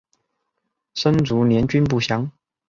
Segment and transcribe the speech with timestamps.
[0.95, 2.31] 生卒年均不详。